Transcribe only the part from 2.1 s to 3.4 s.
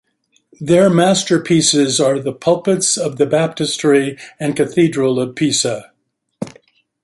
the pulpits of the